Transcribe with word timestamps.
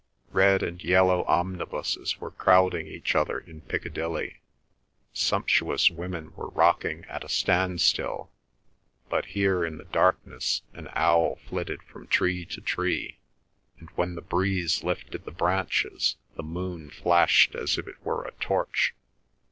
Red 0.31 0.63
and 0.63 0.83
yellow 0.83 1.23
omnibuses 1.25 2.19
were 2.19 2.31
crowding 2.31 2.87
each 2.87 3.13
other 3.15 3.37
in 3.37 3.61
Piccadilly; 3.61 4.41
sumptuous 5.13 5.91
women 5.91 6.33
were 6.35 6.49
rocking 6.49 7.05
at 7.05 7.23
a 7.23 7.29
standstill; 7.29 8.31
but 9.11 9.25
here 9.25 9.63
in 9.63 9.77
the 9.77 9.83
darkness 9.83 10.63
an 10.73 10.89
owl 10.93 11.35
flitted 11.47 11.83
from 11.83 12.07
tree 12.07 12.45
to 12.45 12.61
tree, 12.61 13.19
and 13.77 13.91
when 13.91 14.15
the 14.15 14.23
breeze 14.23 14.83
lifted 14.83 15.23
the 15.23 15.29
branches 15.31 16.15
the 16.35 16.41
moon 16.41 16.89
flashed 16.89 17.53
as 17.53 17.77
if 17.77 17.87
it 17.87 18.03
were 18.03 18.23
a 18.25 18.31
torch. 18.39 18.95